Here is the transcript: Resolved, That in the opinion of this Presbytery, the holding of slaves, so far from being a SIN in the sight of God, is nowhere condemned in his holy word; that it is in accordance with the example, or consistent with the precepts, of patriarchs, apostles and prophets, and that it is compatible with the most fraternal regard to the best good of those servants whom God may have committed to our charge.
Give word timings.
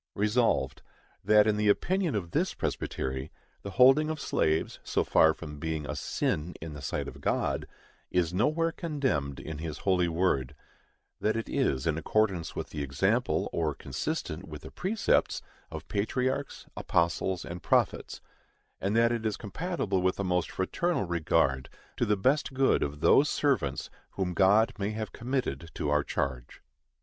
Resolved, 0.15 0.81
That 1.23 1.45
in 1.45 1.57
the 1.57 1.67
opinion 1.69 2.15
of 2.15 2.31
this 2.31 2.55
Presbytery, 2.55 3.31
the 3.61 3.69
holding 3.77 4.09
of 4.09 4.19
slaves, 4.19 4.79
so 4.83 5.03
far 5.03 5.31
from 5.35 5.59
being 5.59 5.85
a 5.85 5.95
SIN 5.95 6.55
in 6.59 6.73
the 6.73 6.81
sight 6.81 7.07
of 7.07 7.21
God, 7.21 7.67
is 8.09 8.33
nowhere 8.33 8.71
condemned 8.71 9.39
in 9.39 9.59
his 9.59 9.77
holy 9.85 10.07
word; 10.07 10.55
that 11.19 11.35
it 11.37 11.47
is 11.47 11.85
in 11.85 11.99
accordance 11.99 12.55
with 12.55 12.71
the 12.71 12.81
example, 12.81 13.47
or 13.53 13.75
consistent 13.75 14.47
with 14.47 14.63
the 14.63 14.71
precepts, 14.71 15.43
of 15.69 15.87
patriarchs, 15.87 16.65
apostles 16.75 17.45
and 17.45 17.61
prophets, 17.61 18.21
and 18.79 18.95
that 18.95 19.11
it 19.11 19.23
is 19.23 19.37
compatible 19.37 20.01
with 20.01 20.15
the 20.15 20.23
most 20.23 20.49
fraternal 20.49 21.03
regard 21.03 21.69
to 21.97 22.07
the 22.07 22.17
best 22.17 22.55
good 22.55 22.81
of 22.81 23.01
those 23.01 23.29
servants 23.29 23.91
whom 24.13 24.33
God 24.33 24.73
may 24.79 24.89
have 24.93 25.11
committed 25.13 25.69
to 25.75 25.91
our 25.91 26.03
charge. 26.03 26.63